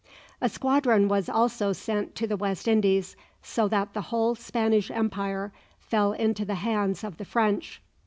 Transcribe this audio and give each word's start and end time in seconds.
A 0.41 0.49
squadron 0.49 1.07
was 1.09 1.29
also 1.29 1.73
sent 1.73 2.15
to 2.15 2.25
the 2.25 2.35
West 2.35 2.67
Indies, 2.67 3.15
so 3.43 3.67
that 3.67 3.93
the 3.93 4.01
whole 4.01 4.33
Spanish 4.33 4.89
Empire 4.89 5.53
fell 5.77 6.13
into 6.13 6.43
the 6.43 6.55
hands 6.55 7.03
of 7.03 7.17
the 7.17 7.25
French. 7.25 7.83